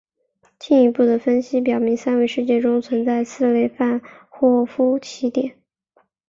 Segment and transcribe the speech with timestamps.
[0.57, 5.59] 进一步的分析表明三维空间中存在着四类范霍夫奇点。